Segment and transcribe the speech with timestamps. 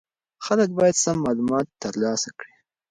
[0.45, 2.53] خلک باید سم معلومات ترلاسه کړي.